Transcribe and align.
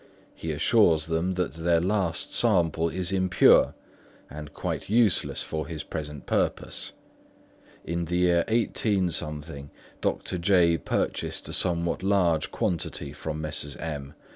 He 0.33 0.51
assures 0.51 1.05
them 1.05 1.35
that 1.35 1.53
their 1.53 1.79
last 1.79 2.33
sample 2.33 2.89
is 2.89 3.11
impure 3.11 3.75
and 4.31 4.51
quite 4.51 4.89
useless 4.89 5.43
for 5.43 5.67
his 5.67 5.83
present 5.83 6.25
purpose. 6.25 6.93
In 7.85 8.05
the 8.05 8.17
year 8.17 8.43
18—, 8.47 9.69
Dr. 10.01 10.37
J. 10.39 10.79
purchased 10.79 11.47
a 11.49 11.53
somewhat 11.53 12.01
large 12.01 12.49
quantity 12.49 13.13
from 13.13 13.41
Messrs. 13.41 13.75
M. 13.75 14.15